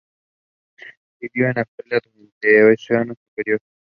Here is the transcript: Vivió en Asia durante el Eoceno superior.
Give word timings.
Vivió 1.19 1.45
en 1.47 1.59
Asia 1.59 1.75
durante 2.11 2.29
el 2.41 2.69
Eoceno 2.71 3.13
superior. 3.13 3.59